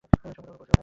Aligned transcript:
সব 0.03 0.07
কথা 0.23 0.27
অনুকূল 0.43 0.67
ছিল 0.67 0.69
না। 0.69 0.77